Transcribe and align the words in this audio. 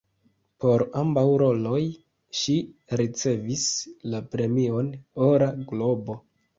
Por 0.63 0.83
ambaŭ 1.01 1.25
roloj 1.41 1.83
ŝi 2.41 2.57
ricevis 3.05 3.69
la 4.17 4.27
premion 4.35 4.93
"Ora 5.33 5.57
globo". 5.73 6.23